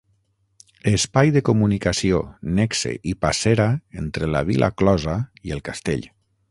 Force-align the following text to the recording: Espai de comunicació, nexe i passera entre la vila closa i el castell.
Espai 0.91 1.29
de 1.35 1.43
comunicació, 1.49 2.23
nexe 2.61 2.95
i 3.13 3.15
passera 3.27 3.71
entre 4.05 4.35
la 4.37 4.45
vila 4.53 4.75
closa 4.83 5.19
i 5.51 5.59
el 5.59 5.67
castell. 5.71 6.09